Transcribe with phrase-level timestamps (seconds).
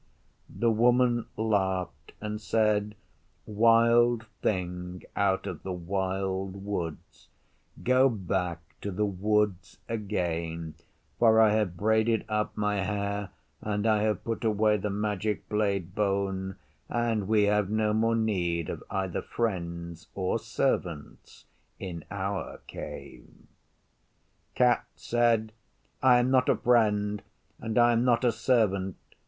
[0.49, 2.95] The Woman laughed and said,
[3.45, 7.29] 'Wild Thing out of the Wild Woods,
[7.83, 10.73] go back to the Woods again,
[11.19, 13.29] for I have braided up my hair,
[13.61, 16.55] and I have put away the magic blade bone,
[16.89, 21.45] and we have no more need of either friends or servants
[21.79, 23.27] in our Cave.
[24.55, 25.51] Cat said,
[26.01, 27.21] 'I am not a friend,
[27.59, 28.95] and I am not a servant.